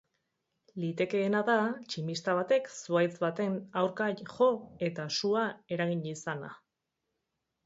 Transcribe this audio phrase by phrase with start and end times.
[0.83, 1.57] Litekeena da
[1.91, 4.49] tximista batek zuhaitz baten aurka jo
[4.89, 5.45] eta sua
[5.77, 6.51] eragin izana.